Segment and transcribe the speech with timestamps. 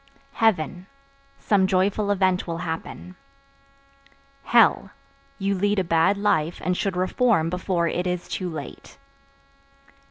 [0.33, 0.87] Heaven
[1.37, 3.15] Some joyful event will happen.
[4.45, 4.89] Hell
[5.37, 8.97] You lead a bad life and should reform before it is too late.